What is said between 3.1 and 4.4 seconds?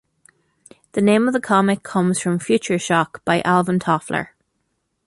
by Alvin Toffler.